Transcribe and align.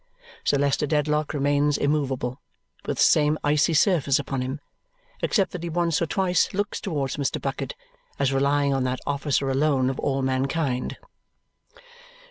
Sir 0.43 0.57
Leicester 0.57 0.87
Dedlock 0.87 1.31
remains 1.31 1.77
immovable, 1.77 2.41
with 2.87 2.97
the 2.97 3.03
same 3.03 3.37
icy 3.43 3.75
surface 3.75 4.17
upon 4.17 4.41
him, 4.41 4.59
except 5.21 5.51
that 5.51 5.61
he 5.61 5.69
once 5.69 6.01
or 6.01 6.07
twice 6.07 6.51
looks 6.55 6.81
towards 6.81 7.17
Mr. 7.17 7.39
Bucket, 7.39 7.75
as 8.17 8.33
relying 8.33 8.73
on 8.73 8.83
that 8.85 8.99
officer 9.05 9.47
alone 9.51 9.91
of 9.91 9.99
all 9.99 10.23
mankind. 10.23 10.97